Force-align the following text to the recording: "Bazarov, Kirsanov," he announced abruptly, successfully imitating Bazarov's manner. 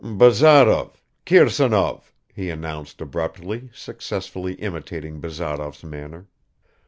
"Bazarov, 0.03 0.99
Kirsanov," 1.27 2.11
he 2.33 2.49
announced 2.49 3.01
abruptly, 3.01 3.69
successfully 3.71 4.55
imitating 4.55 5.19
Bazarov's 5.21 5.83
manner. 5.83 6.27